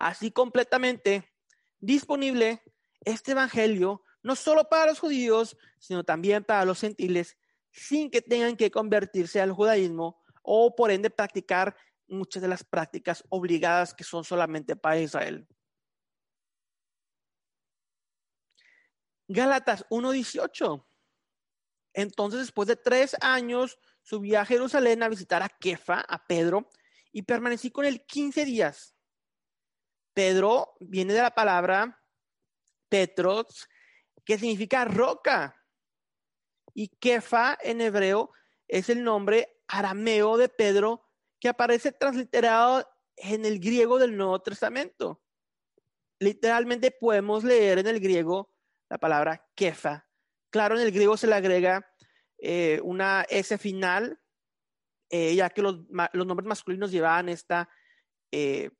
Así 0.00 0.32
completamente 0.32 1.32
disponible 1.78 2.60
este 3.04 3.30
Evangelio, 3.30 4.02
no 4.20 4.34
solo 4.34 4.68
para 4.68 4.86
los 4.86 4.98
judíos, 4.98 5.56
sino 5.78 6.02
también 6.02 6.42
para 6.42 6.64
los 6.64 6.80
gentiles, 6.80 7.38
sin 7.74 8.08
que 8.10 8.22
tengan 8.22 8.56
que 8.56 8.70
convertirse 8.70 9.40
al 9.40 9.52
judaísmo 9.52 10.22
o 10.42 10.74
por 10.76 10.90
ende 10.90 11.10
practicar 11.10 11.76
muchas 12.06 12.40
de 12.40 12.48
las 12.48 12.62
prácticas 12.62 13.24
obligadas 13.28 13.92
que 13.92 14.04
son 14.04 14.22
solamente 14.22 14.76
para 14.76 15.00
Israel. 15.00 15.46
Gálatas 19.26 19.84
1.18. 19.88 20.86
Entonces, 21.94 22.40
después 22.40 22.68
de 22.68 22.76
tres 22.76 23.16
años, 23.20 23.78
subí 24.02 24.34
a 24.34 24.44
Jerusalén 24.44 25.02
a 25.02 25.08
visitar 25.08 25.42
a 25.42 25.48
Kefa, 25.48 26.00
a 26.00 26.26
Pedro, 26.26 26.68
y 27.10 27.22
permanecí 27.22 27.70
con 27.70 27.86
él 27.86 28.04
15 28.06 28.44
días. 28.44 28.94
Pedro 30.12 30.76
viene 30.78 31.14
de 31.14 31.22
la 31.22 31.34
palabra 31.34 32.00
Petros, 32.88 33.68
que 34.24 34.38
significa 34.38 34.84
roca. 34.84 35.63
Y 36.74 36.88
Kefa 36.88 37.56
en 37.62 37.80
hebreo 37.80 38.32
es 38.68 38.88
el 38.88 39.04
nombre 39.04 39.56
arameo 39.68 40.36
de 40.36 40.48
Pedro 40.48 41.08
que 41.40 41.48
aparece 41.48 41.92
transliterado 41.92 42.88
en 43.16 43.44
el 43.44 43.60
griego 43.60 43.98
del 43.98 44.16
Nuevo 44.16 44.40
Testamento. 44.42 45.22
Literalmente 46.18 46.90
podemos 46.90 47.44
leer 47.44 47.78
en 47.78 47.86
el 47.86 48.00
griego 48.00 48.52
la 48.88 48.98
palabra 48.98 49.46
kefa. 49.54 50.08
Claro, 50.50 50.76
en 50.76 50.82
el 50.82 50.92
griego 50.92 51.16
se 51.16 51.26
le 51.26 51.34
agrega 51.34 51.86
eh, 52.38 52.80
una 52.82 53.26
S 53.28 53.56
final, 53.58 54.20
eh, 55.10 55.34
ya 55.34 55.50
que 55.50 55.62
los, 55.62 55.80
nombres 55.88 56.46
masculinos 56.46 56.90
llevaban 56.90 57.28
esta 57.28 57.68
eh, 58.30 58.70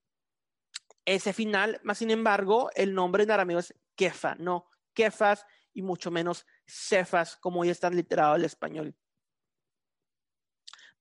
S 1.05 1.33
final, 1.33 1.81
más 1.83 1.99
sin 1.99 2.11
embargo, 2.11 2.71
el 2.75 2.95
nombre 2.95 3.25
en 3.25 3.31
arameo 3.31 3.59
es 3.59 3.75
kefa, 3.95 4.35
no 4.37 4.67
kefas 4.95 5.45
y 5.75 5.83
mucho 5.83 6.11
menos 6.11 6.47
cefas, 6.67 7.37
como 7.37 7.65
ya 7.65 7.73
está 7.73 7.91
literado 7.91 8.37
el 8.37 8.45
español. 8.45 8.97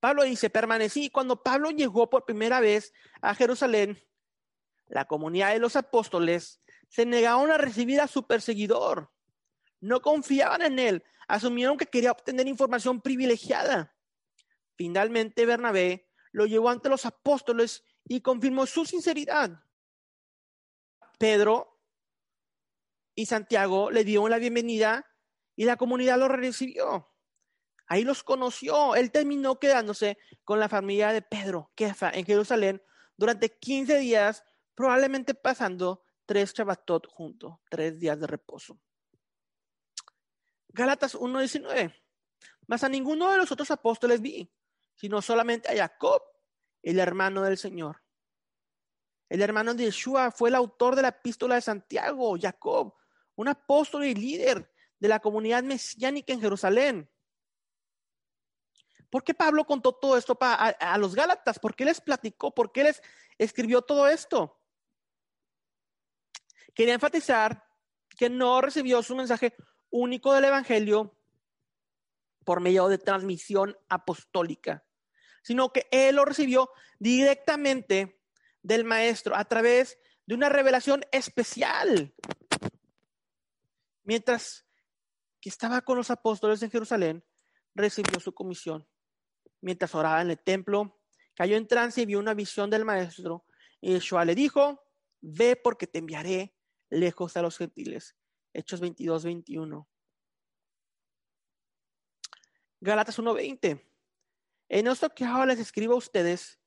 Pablo 0.00 0.24
dice, 0.24 0.50
permanecí. 0.50 1.08
Cuando 1.08 1.42
Pablo 1.42 1.70
llegó 1.70 2.10
por 2.10 2.26
primera 2.26 2.60
vez 2.60 2.92
a 3.22 3.34
Jerusalén, 3.34 3.98
la 4.86 5.06
comunidad 5.06 5.52
de 5.52 5.60
los 5.60 5.76
apóstoles 5.76 6.60
se 6.88 7.06
negaron 7.06 7.50
a 7.50 7.56
recibir 7.56 8.00
a 8.00 8.06
su 8.06 8.26
perseguidor. 8.26 9.10
No 9.80 10.02
confiaban 10.02 10.62
en 10.62 10.78
él, 10.78 11.04
asumieron 11.26 11.78
que 11.78 11.86
quería 11.86 12.12
obtener 12.12 12.46
información 12.46 13.00
privilegiada. 13.00 13.96
Finalmente 14.76 15.46
Bernabé 15.46 16.10
lo 16.32 16.46
llevó 16.46 16.68
ante 16.68 16.88
los 16.88 17.06
apóstoles 17.06 17.84
y 18.04 18.20
confirmó 18.20 18.66
su 18.66 18.84
sinceridad. 18.84 19.62
Pedro 21.18 21.73
y 23.14 23.26
Santiago 23.26 23.90
le 23.90 24.04
dieron 24.04 24.30
la 24.30 24.38
bienvenida 24.38 25.06
y 25.56 25.64
la 25.64 25.76
comunidad 25.76 26.18
lo 26.18 26.28
recibió. 26.28 27.10
Ahí 27.86 28.02
los 28.02 28.22
conoció. 28.22 28.94
Él 28.94 29.10
terminó 29.10 29.58
quedándose 29.58 30.18
con 30.42 30.58
la 30.58 30.68
familia 30.68 31.12
de 31.12 31.22
Pedro, 31.22 31.70
Kefa, 31.74 32.10
en 32.10 32.24
Jerusalén 32.24 32.82
durante 33.16 33.56
15 33.58 33.98
días, 33.98 34.44
probablemente 34.74 35.34
pasando 35.34 36.02
tres 36.26 36.54
Shabbatot 36.54 37.06
juntos, 37.06 37.58
tres 37.68 37.98
días 37.98 38.18
de 38.18 38.26
reposo. 38.26 38.80
Gálatas 40.68 41.14
1.19. 41.14 41.94
Mas 42.66 42.82
a 42.82 42.88
ninguno 42.88 43.30
de 43.30 43.36
los 43.36 43.52
otros 43.52 43.70
apóstoles 43.70 44.20
vi, 44.20 44.50
sino 44.96 45.22
solamente 45.22 45.68
a 45.68 45.76
Jacob, 45.76 46.22
el 46.82 46.98
hermano 46.98 47.42
del 47.42 47.58
Señor. 47.58 48.02
El 49.28 49.42
hermano 49.42 49.74
de 49.74 49.84
Yeshua 49.84 50.30
fue 50.30 50.48
el 50.48 50.54
autor 50.54 50.96
de 50.96 51.02
la 51.02 51.08
epístola 51.08 51.54
de 51.56 51.60
Santiago, 51.60 52.36
Jacob, 52.40 52.94
un 53.36 53.48
apóstol 53.48 54.04
y 54.04 54.14
líder 54.14 54.70
de 54.98 55.08
la 55.08 55.20
comunidad 55.20 55.62
mesiánica 55.62 56.32
en 56.32 56.40
Jerusalén. 56.40 57.10
¿Por 59.10 59.22
qué 59.22 59.34
Pablo 59.34 59.64
contó 59.64 59.92
todo 59.92 60.16
esto 60.16 60.36
a, 60.40 60.98
los 60.98 61.14
Gálatas? 61.14 61.58
¿Por 61.58 61.76
qué 61.76 61.84
les 61.84 62.00
platicó? 62.00 62.52
¿Por 62.52 62.72
qué 62.72 62.84
les 62.84 63.02
escribió 63.38 63.82
todo 63.82 64.08
esto? 64.08 64.60
Quería 66.74 66.94
enfatizar 66.94 67.64
que 68.18 68.28
no 68.28 68.60
recibió 68.60 69.02
su 69.02 69.14
mensaje 69.14 69.54
único 69.90 70.32
del 70.32 70.46
Evangelio 70.46 71.16
por 72.44 72.60
medio 72.60 72.88
de 72.88 72.98
transmisión 72.98 73.76
apostólica, 73.88 74.84
sino 75.42 75.72
que 75.72 75.86
él 75.92 76.16
lo 76.16 76.24
recibió 76.24 76.70
directamente 76.98 78.20
del 78.62 78.84
Maestro 78.84 79.36
a 79.36 79.44
través 79.44 79.98
de 80.26 80.34
una 80.34 80.48
revelación 80.48 81.04
especial. 81.12 82.12
Mientras 84.04 84.66
que 85.40 85.48
estaba 85.48 85.80
con 85.82 85.96
los 85.96 86.10
apóstoles 86.10 86.62
en 86.62 86.70
Jerusalén, 86.70 87.24
recibió 87.74 88.20
su 88.20 88.32
comisión. 88.32 88.86
Mientras 89.60 89.94
oraba 89.94 90.22
en 90.22 90.30
el 90.30 90.38
templo, 90.38 91.00
cayó 91.34 91.56
en 91.56 91.66
trance 91.66 92.00
y 92.00 92.06
vio 92.06 92.18
una 92.18 92.34
visión 92.34 92.70
del 92.70 92.84
maestro. 92.84 93.44
Y 93.80 93.92
Yeshua 93.92 94.24
le 94.24 94.34
dijo, 94.34 94.82
ve 95.20 95.56
porque 95.56 95.86
te 95.86 95.98
enviaré 95.98 96.54
lejos 96.90 97.36
a 97.36 97.42
los 97.42 97.58
gentiles. 97.58 98.16
Hechos 98.52 98.80
22, 98.80 99.24
21. 99.24 99.88
Galatas 102.80 103.18
1.20. 103.18 103.82
En 104.68 104.86
esto 104.86 105.10
que 105.10 105.24
ahora 105.24 105.46
les 105.46 105.60
escribo 105.60 105.94
a 105.94 105.98
ustedes, 105.98 106.60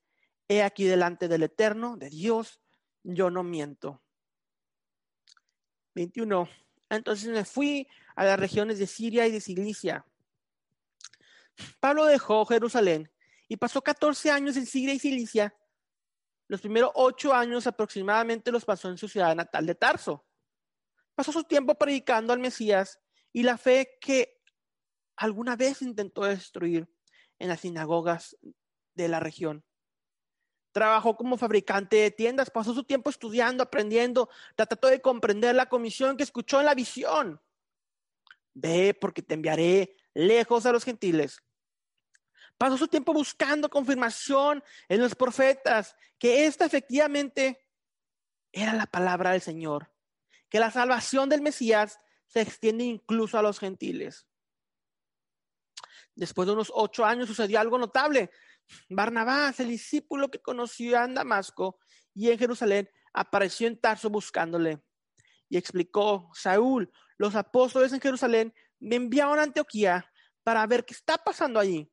he 0.48 0.62
aquí 0.62 0.84
delante 0.84 1.28
del 1.28 1.44
Eterno, 1.44 1.96
de 1.96 2.10
Dios, 2.10 2.60
yo 3.02 3.30
no 3.30 3.42
miento. 3.42 4.02
21. 5.94 6.48
Entonces 6.90 7.28
me 7.28 7.44
fui 7.44 7.88
a 8.16 8.24
las 8.24 8.38
regiones 8.38 8.78
de 8.78 8.86
Siria 8.86 9.26
y 9.26 9.30
de 9.30 9.40
Cilicia. 9.40 10.04
Pablo 11.80 12.04
dejó 12.04 12.44
Jerusalén 12.46 13.10
y 13.48 13.56
pasó 13.56 13.82
14 13.82 14.30
años 14.30 14.56
en 14.56 14.66
Siria 14.66 14.94
y 14.94 14.98
Cilicia. 14.98 15.54
Los 16.46 16.60
primeros 16.60 16.90
ocho 16.94 17.34
años 17.34 17.66
aproximadamente 17.66 18.52
los 18.52 18.64
pasó 18.64 18.88
en 18.88 18.98
su 18.98 19.08
ciudad 19.08 19.34
natal 19.34 19.66
de 19.66 19.74
Tarso. 19.74 20.24
Pasó 21.14 21.32
su 21.32 21.44
tiempo 21.44 21.74
predicando 21.74 22.32
al 22.32 22.38
Mesías 22.38 23.00
y 23.32 23.42
la 23.42 23.58
fe 23.58 23.98
que 24.00 24.40
alguna 25.16 25.56
vez 25.56 25.82
intentó 25.82 26.24
destruir 26.24 26.88
en 27.38 27.48
las 27.48 27.60
sinagogas 27.60 28.36
de 28.94 29.08
la 29.08 29.20
región. 29.20 29.64
Trabajó 30.78 31.16
como 31.16 31.36
fabricante 31.36 31.96
de 31.96 32.12
tiendas, 32.12 32.50
pasó 32.50 32.72
su 32.72 32.84
tiempo 32.84 33.10
estudiando, 33.10 33.64
aprendiendo, 33.64 34.30
trató 34.54 34.86
de 34.86 35.00
comprender 35.00 35.56
la 35.56 35.68
comisión 35.68 36.16
que 36.16 36.22
escuchó 36.22 36.60
en 36.60 36.66
la 36.66 36.74
visión. 36.76 37.40
Ve 38.54 38.94
porque 38.94 39.20
te 39.20 39.34
enviaré 39.34 39.96
lejos 40.14 40.66
a 40.66 40.70
los 40.70 40.84
gentiles. 40.84 41.42
Pasó 42.56 42.76
su 42.76 42.86
tiempo 42.86 43.12
buscando 43.12 43.68
confirmación 43.68 44.62
en 44.88 45.00
los 45.00 45.16
profetas 45.16 45.96
que 46.16 46.46
esta 46.46 46.66
efectivamente 46.66 47.66
era 48.52 48.72
la 48.72 48.86
palabra 48.86 49.32
del 49.32 49.40
Señor, 49.40 49.90
que 50.48 50.60
la 50.60 50.70
salvación 50.70 51.28
del 51.28 51.42
Mesías 51.42 51.98
se 52.28 52.40
extiende 52.40 52.84
incluso 52.84 53.36
a 53.36 53.42
los 53.42 53.58
gentiles. 53.58 54.28
Después 56.14 56.46
de 56.46 56.52
unos 56.52 56.70
ocho 56.72 57.04
años 57.04 57.26
sucedió 57.26 57.58
algo 57.58 57.78
notable. 57.78 58.30
Barnabás, 58.88 59.60
el 59.60 59.68
discípulo 59.68 60.30
que 60.30 60.40
conoció 60.40 61.02
en 61.02 61.14
Damasco 61.14 61.78
y 62.14 62.30
en 62.30 62.38
Jerusalén, 62.38 62.88
apareció 63.12 63.66
en 63.66 63.80
Tarso 63.80 64.10
buscándole 64.10 64.82
y 65.48 65.56
explicó, 65.56 66.30
Saúl, 66.34 66.90
los 67.16 67.34
apóstoles 67.34 67.92
en 67.92 68.00
Jerusalén 68.00 68.54
me 68.78 68.96
enviaron 68.96 69.38
a 69.38 69.42
Antioquía 69.42 70.10
para 70.42 70.66
ver 70.66 70.84
qué 70.84 70.94
está 70.94 71.18
pasando 71.18 71.58
allí. 71.58 71.90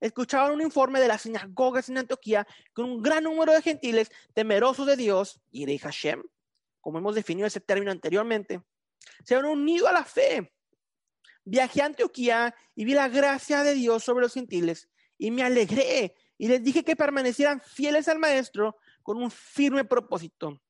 Escucharon 0.00 0.52
un 0.52 0.62
informe 0.62 0.98
de 1.00 1.08
las 1.08 1.22
sinagogas 1.22 1.88
en 1.88 1.98
Antioquía 1.98 2.46
con 2.72 2.86
un 2.86 3.02
gran 3.02 3.24
número 3.24 3.52
de 3.52 3.62
gentiles 3.62 4.10
temerosos 4.34 4.86
de 4.86 4.96
Dios 4.96 5.40
y 5.50 5.66
de 5.66 5.78
Hashem, 5.78 6.22
como 6.80 6.98
hemos 6.98 7.14
definido 7.14 7.46
ese 7.46 7.60
término 7.60 7.92
anteriormente, 7.92 8.62
se 9.24 9.36
han 9.36 9.44
unido 9.44 9.88
a 9.88 9.92
la 9.92 10.04
fe. 10.04 10.52
Viajé 11.44 11.82
a 11.82 11.86
Antioquía 11.86 12.54
y 12.74 12.84
vi 12.84 12.94
la 12.94 13.08
gracia 13.08 13.62
de 13.62 13.74
Dios 13.74 14.04
sobre 14.04 14.22
los 14.22 14.34
gentiles 14.34 14.88
y 15.22 15.30
me 15.30 15.44
alegré 15.44 16.16
y 16.36 16.48
les 16.48 16.64
dije 16.64 16.82
que 16.82 16.96
permanecieran 16.96 17.60
fieles 17.60 18.08
al 18.08 18.18
Maestro 18.18 18.76
con 19.04 19.22
un 19.22 19.30
firme 19.30 19.84
propósito. 19.84 20.60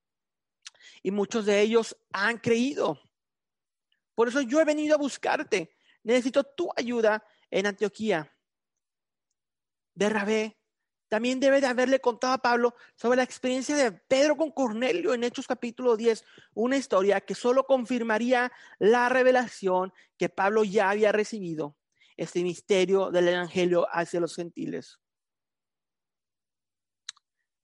Y 1.02 1.10
muchos 1.10 1.46
de 1.46 1.62
ellos 1.62 1.96
han 2.12 2.36
creído. 2.36 3.00
Por 4.14 4.28
eso 4.28 4.42
yo 4.42 4.60
he 4.60 4.66
venido 4.66 4.94
a 4.94 4.98
buscarte. 4.98 5.74
Necesito 6.02 6.44
tu 6.44 6.68
ayuda 6.76 7.24
en 7.50 7.66
Antioquía. 7.66 8.30
Rabé 9.94 10.58
también 11.08 11.40
debe 11.40 11.62
de 11.62 11.66
haberle 11.66 12.00
contado 12.00 12.34
a 12.34 12.42
Pablo 12.42 12.74
sobre 12.96 13.16
la 13.16 13.22
experiencia 13.22 13.74
de 13.74 13.90
Pedro 13.90 14.36
con 14.36 14.50
Cornelio 14.50 15.14
en 15.14 15.24
Hechos 15.24 15.46
capítulo 15.46 15.96
10, 15.96 16.26
una 16.52 16.76
historia 16.76 17.22
que 17.22 17.34
solo 17.34 17.64
confirmaría 17.64 18.52
la 18.78 19.08
revelación 19.08 19.94
que 20.18 20.28
Pablo 20.28 20.62
ya 20.62 20.90
había 20.90 21.10
recibido, 21.10 21.74
este 22.16 22.42
misterio 22.42 23.10
del 23.10 23.28
Evangelio 23.28 23.86
hacia 23.90 24.20
los 24.20 24.34
gentiles. 24.34 24.98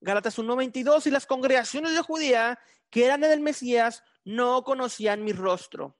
Gálatas 0.00 0.38
1.22 0.38 1.06
y 1.06 1.10
las 1.10 1.26
congregaciones 1.26 1.94
de 1.94 2.02
Judía 2.02 2.58
que 2.90 3.04
eran 3.04 3.20
del 3.20 3.40
Mesías 3.40 4.02
no 4.24 4.62
conocían 4.62 5.24
mi 5.24 5.32
rostro. 5.32 5.98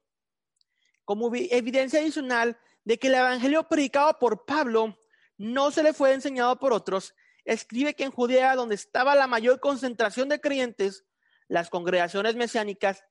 Como 1.05 1.33
evidencia 1.33 1.99
adicional 1.99 2.57
de 2.83 2.97
que 2.97 3.07
el 3.07 3.15
Evangelio 3.15 3.67
predicado 3.67 4.17
por 4.19 4.45
Pablo 4.45 4.99
no 5.37 5.71
se 5.71 5.83
le 5.83 5.93
fue 5.93 6.13
enseñado 6.13 6.59
por 6.59 6.73
otros, 6.73 7.13
escribe 7.45 7.95
que 7.95 8.03
en 8.03 8.11
Judea, 8.11 8.55
donde 8.55 8.75
estaba 8.75 9.15
la 9.15 9.27
mayor 9.27 9.59
concentración 9.59 10.29
de 10.29 10.39
creyentes, 10.39 11.05
las 11.47 11.69
congregaciones 11.69 12.35
mesiánicas 12.35 13.03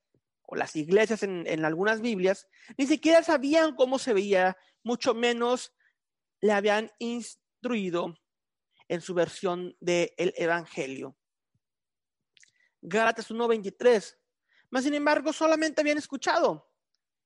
o 0.43 0.57
las 0.57 0.77
iglesias 0.77 1.23
en 1.23 1.65
algunas 1.65 2.01
Biblias, 2.01 2.49
ni 2.77 2.87
siquiera 2.87 3.23
sabían 3.23 3.75
cómo 3.75 3.99
se 3.99 4.15
veía, 4.15 4.57
mucho 4.83 5.15
menos 5.15 5.73
le 6.41 6.53
habían 6.53 6.91
instruido 6.99 8.17
en 8.89 9.01
su 9.01 9.15
versión 9.15 9.77
del 9.81 10.13
Evangelio. 10.17 11.17
Gálatas 12.81 13.31
1:23. 13.31 14.19
Mas 14.71 14.85
sin 14.85 14.95
embargo, 14.95 15.33
solamente 15.33 15.81
habían 15.81 15.99
escuchado. 15.99 16.71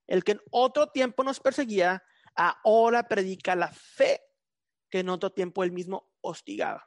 El 0.07 0.25
que 0.25 0.33
en 0.33 0.41
otro 0.51 0.89
tiempo 0.91 1.25
nos 1.25 1.41
perseguía, 1.41 2.03
ahora 2.35 3.09
predica 3.09 3.55
la 3.55 3.73
fe 3.73 4.21
que 4.91 5.01
en 5.01 5.09
otro 5.09 5.31
tiempo 5.31 5.65
él 5.65 5.73
mismo 5.73 6.11
hostigaba. 6.21 6.87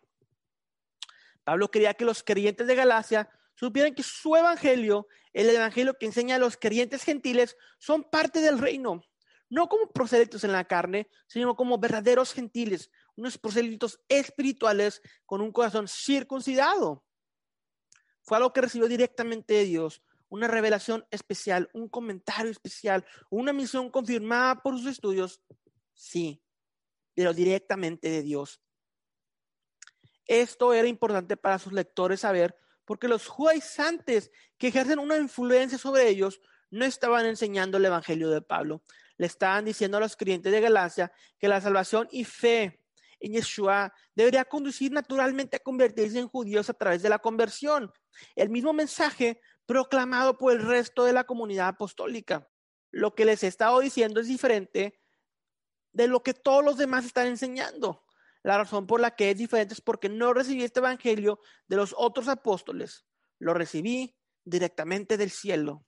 Pablo 1.44 1.70
quería 1.70 1.94
que 1.94 2.06
los 2.06 2.24
creyentes 2.24 2.68
de 2.68 2.76
Galacia 2.76 3.30
supieran 3.56 3.96
que 3.96 4.04
su 4.04 4.36
evangelio, 4.36 5.08
el 5.34 5.50
evangelio 5.50 5.98
que 5.98 6.08
enseña 6.08 6.36
a 6.36 6.40
los 6.40 6.58
creyentes 6.58 7.04
gentiles, 7.04 7.56
son 7.80 8.04
parte 8.04 8.42
del 8.42 8.60
reino, 8.60 9.02
no 9.50 9.70
como 9.70 9.92
proselitos 9.92 10.44
en 10.44 10.52
la 10.52 10.66
carne, 10.66 11.10
sino 11.28 11.56
como 11.56 11.78
verdaderos 11.78 12.34
gentiles, 12.34 12.92
unos 13.16 13.38
proselitos 13.38 14.00
espirituales 14.10 15.02
con 15.26 15.42
un 15.42 15.52
corazón 15.52 15.88
circuncidado. 15.88 17.06
Fue 18.22 18.38
algo 18.38 18.54
que 18.54 18.62
recibió 18.62 18.88
directamente 18.88 19.54
de 19.54 19.66
Dios, 19.66 20.04
una 20.30 20.48
revelación 20.48 21.06
especial, 21.12 21.70
un 21.74 21.88
comentario 21.88 22.52
especial, 22.52 23.06
una 23.30 23.54
misión 23.54 23.90
confirmada 23.90 24.62
por 24.62 24.78
sus 24.78 24.88
estudios, 24.88 25.42
sí, 25.94 26.44
pero 27.14 27.34
directamente 27.34 28.10
de 28.10 28.24
Dios. 28.24 28.62
Esto 30.26 30.74
era 30.74 30.88
importante 30.88 31.38
para 31.38 31.60
sus 31.60 31.72
lectores 31.72 32.22
saber, 32.22 32.58
porque 32.84 33.08
los 33.08 33.28
judaizantes 33.28 34.32
que 34.58 34.68
ejercen 34.68 35.00
una 35.00 35.18
influencia 35.18 35.78
sobre 35.78 36.08
ellos 36.10 36.42
no 36.72 36.86
estaban 36.86 37.26
enseñando 37.26 37.78
el 37.78 37.86
Evangelio 37.86 38.30
de 38.30 38.42
Pablo. 38.42 38.84
Le 39.18 39.28
estaban 39.28 39.66
diciendo 39.66 39.98
a 39.98 40.00
los 40.00 40.16
creyentes 40.16 40.52
de 40.52 40.62
Galacia 40.62 41.12
que 41.38 41.48
la 41.48 41.62
salvación 41.62 42.08
y 42.12 42.24
fe 42.26 42.82
en 43.20 43.34
Yeshua 43.34 43.94
debería 44.14 44.46
conducir 44.46 44.92
naturalmente 44.92 45.58
a 45.58 45.60
convertirse 45.60 46.20
en 46.20 46.28
judíos 46.28 46.70
a 46.70 46.74
través 46.74 47.02
de 47.02 47.10
la 47.10 47.20
conversión. 47.20 47.92
El 48.36 48.50
mismo 48.50 48.74
mensaje 48.74 49.42
proclamado 49.66 50.38
por 50.38 50.54
el 50.54 50.62
resto 50.62 51.06
de 51.06 51.14
la 51.14 51.24
comunidad 51.24 51.70
apostólica. 51.70 52.48
Lo 52.92 53.16
que 53.16 53.26
les 53.26 53.44
he 53.44 53.48
estado 53.48 53.80
diciendo 53.80 54.20
es 54.20 54.28
diferente 54.28 55.00
de 55.92 56.08
lo 56.08 56.24
que 56.24 56.34
todos 56.34 56.64
los 56.64 56.78
demás 56.78 57.06
están 57.06 57.28
enseñando. 57.28 58.06
La 58.44 58.58
razón 58.58 58.86
por 58.86 59.00
la 59.00 59.16
que 59.16 59.32
es 59.32 59.38
diferente 59.38 59.74
es 59.74 59.82
porque 59.82 60.08
no 60.08 60.34
recibí 60.34 60.64
este 60.64 60.80
evangelio 60.80 61.40
de 61.68 61.78
los 61.78 61.96
otros 61.98 62.28
apóstoles. 62.28 63.06
Lo 63.40 63.54
recibí 63.54 64.16
directamente 64.44 65.18
del 65.18 65.32
cielo. 65.32 65.86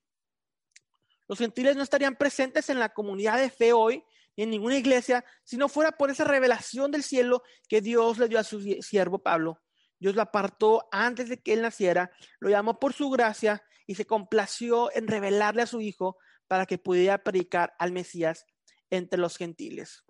Los 1.27 1.39
gentiles 1.39 1.75
no 1.75 1.83
estarían 1.83 2.15
presentes 2.15 2.69
en 2.69 2.79
la 2.79 2.93
comunidad 2.93 3.37
de 3.37 3.49
fe 3.49 3.73
hoy 3.73 4.03
en 4.37 4.51
ninguna 4.51 4.77
iglesia 4.77 5.25
si 5.43 5.57
no 5.57 5.67
fuera 5.67 5.91
por 5.91 6.09
esa 6.09 6.23
revelación 6.23 6.91
del 6.91 7.03
cielo 7.03 7.43
que 7.67 7.81
Dios 7.81 8.17
le 8.17 8.27
dio 8.27 8.39
a 8.39 8.43
su 8.43 8.61
siervo 8.81 9.19
Pablo. 9.19 9.61
Dios 9.99 10.15
lo 10.15 10.21
apartó 10.21 10.87
antes 10.91 11.27
de 11.27 11.41
que 11.41 11.53
él 11.53 11.61
naciera, 11.63 12.11
lo 12.39 12.49
llamó 12.49 12.79
por 12.79 12.93
su 12.93 13.09
gracia 13.09 13.63
y 13.87 13.95
se 13.95 14.05
complació 14.05 14.95
en 14.95 15.07
revelarle 15.07 15.63
a 15.63 15.67
su 15.67 15.81
hijo 15.81 16.17
para 16.47 16.65
que 16.65 16.77
pudiera 16.77 17.23
predicar 17.23 17.75
al 17.79 17.91
Mesías 17.91 18.45
entre 18.89 19.19
los 19.19 19.37
gentiles. 19.37 20.03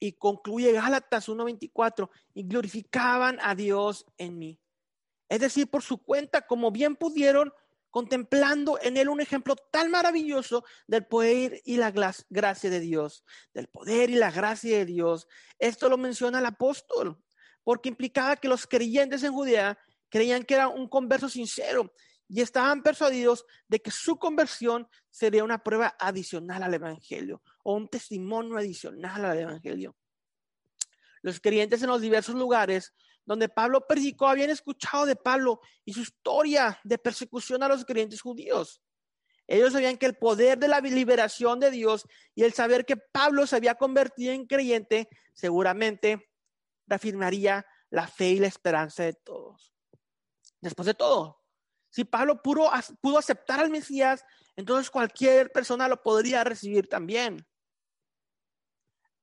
Y 0.00 0.12
concluye 0.12 0.72
Gálatas 0.72 1.28
1:24, 1.28 2.10
y 2.32 2.44
glorificaban 2.44 3.38
a 3.42 3.54
Dios 3.54 4.06
en 4.16 4.38
mí. 4.38 4.60
Es 5.28 5.40
decir, 5.40 5.68
por 5.68 5.82
su 5.82 5.98
cuenta, 5.98 6.46
como 6.46 6.70
bien 6.70 6.96
pudieron, 6.96 7.52
contemplando 7.90 8.78
en 8.82 8.96
él 8.96 9.08
un 9.08 9.20
ejemplo 9.20 9.56
tan 9.56 9.90
maravilloso 9.90 10.64
del 10.86 11.06
poder 11.06 11.60
y 11.64 11.76
la 11.76 11.92
gracia 12.28 12.70
de 12.70 12.80
Dios, 12.80 13.24
del 13.54 13.68
poder 13.68 14.10
y 14.10 14.14
la 14.14 14.30
gracia 14.30 14.78
de 14.78 14.84
Dios. 14.84 15.26
Esto 15.58 15.88
lo 15.88 15.96
menciona 15.96 16.38
el 16.38 16.46
apóstol, 16.46 17.22
porque 17.64 17.88
implicaba 17.88 18.36
que 18.36 18.48
los 18.48 18.66
creyentes 18.66 19.22
en 19.22 19.32
Judea 19.32 19.78
creían 20.08 20.42
que 20.42 20.54
era 20.54 20.68
un 20.68 20.88
converso 20.88 21.28
sincero 21.28 21.92
y 22.28 22.42
estaban 22.42 22.82
persuadidos 22.82 23.46
de 23.68 23.80
que 23.80 23.90
su 23.90 24.18
conversión 24.18 24.86
sería 25.08 25.44
una 25.44 25.62
prueba 25.62 25.96
adicional 25.98 26.62
al 26.62 26.74
Evangelio 26.74 27.42
o 27.64 27.74
un 27.74 27.88
testimonio 27.88 28.58
adicional 28.58 29.24
al 29.24 29.38
Evangelio. 29.38 29.96
Los 31.22 31.40
creyentes 31.40 31.82
en 31.82 31.88
los 31.88 32.00
diversos 32.00 32.34
lugares 32.34 32.94
donde 33.28 33.50
Pablo 33.50 33.86
predicó, 33.86 34.26
habían 34.26 34.48
escuchado 34.48 35.04
de 35.04 35.14
Pablo 35.14 35.60
y 35.84 35.92
su 35.92 36.00
historia 36.00 36.80
de 36.82 36.96
persecución 36.96 37.62
a 37.62 37.68
los 37.68 37.84
creyentes 37.84 38.22
judíos. 38.22 38.80
Ellos 39.46 39.74
sabían 39.74 39.98
que 39.98 40.06
el 40.06 40.16
poder 40.16 40.56
de 40.56 40.66
la 40.66 40.80
liberación 40.80 41.60
de 41.60 41.70
Dios 41.70 42.06
y 42.34 42.44
el 42.44 42.54
saber 42.54 42.86
que 42.86 42.96
Pablo 42.96 43.46
se 43.46 43.56
había 43.56 43.74
convertido 43.74 44.32
en 44.32 44.46
creyente 44.46 45.10
seguramente 45.34 46.30
reafirmaría 46.86 47.66
la 47.90 48.08
fe 48.08 48.30
y 48.30 48.38
la 48.38 48.46
esperanza 48.46 49.02
de 49.02 49.12
todos. 49.12 49.74
Después 50.62 50.86
de 50.86 50.94
todo, 50.94 51.42
si 51.90 52.04
Pablo 52.04 52.40
pudo, 52.40 52.70
pudo 53.02 53.18
aceptar 53.18 53.60
al 53.60 53.68
Mesías, 53.68 54.24
entonces 54.56 54.90
cualquier 54.90 55.52
persona 55.52 55.86
lo 55.86 56.02
podría 56.02 56.44
recibir 56.44 56.88
también 56.88 57.46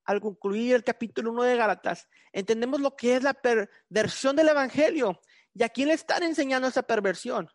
al 0.06 0.22
concluir 0.22 0.76
el 0.76 0.84
capítulo 0.84 1.32
1 1.32 1.44
de 1.44 1.58
Gálatas, 1.58 2.08
entendemos 2.32 2.80
lo 2.80 2.96
que 2.96 3.16
es 3.16 3.24
la 3.24 3.34
perversión 3.34 4.36
del 4.36 4.50
Evangelio 4.50 5.20
y 5.54 5.64
a 5.64 5.70
quién 5.70 5.88
le 5.88 5.96
están 5.96 6.24
enseñando 6.24 6.68
esa 6.68 6.84
perversión. 6.84 7.50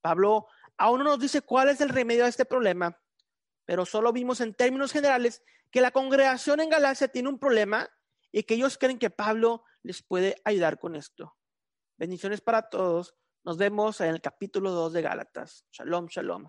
Pablo 0.00 0.46
aún 0.76 0.98
no 0.98 1.04
nos 1.04 1.18
dice 1.18 1.42
cuál 1.42 1.70
es 1.70 1.80
el 1.80 1.88
remedio 1.88 2.24
a 2.24 2.28
este 2.28 2.44
problema, 2.44 3.00
pero 3.64 3.84
solo 3.84 4.12
vimos 4.12 4.40
en 4.40 4.54
términos 4.54 4.92
generales 4.92 5.42
que 5.70 5.80
la 5.80 5.90
congregación 5.90 6.60
en 6.60 6.70
Galacia 6.70 7.08
tiene 7.08 7.28
un 7.28 7.38
problema 7.38 7.88
y 8.30 8.42
que 8.42 8.54
ellos 8.54 8.78
creen 8.78 8.98
que 8.98 9.10
Pablo 9.10 9.64
les 9.82 10.02
puede 10.02 10.36
ayudar 10.44 10.78
con 10.78 10.94
esto. 10.94 11.36
Bendiciones 11.96 12.40
para 12.40 12.68
todos. 12.68 13.14
Nos 13.44 13.56
vemos 13.56 14.00
en 14.00 14.08
el 14.10 14.20
capítulo 14.20 14.70
2 14.70 14.92
de 14.92 15.02
Gálatas. 15.02 15.64
Shalom, 15.72 16.06
shalom. 16.06 16.48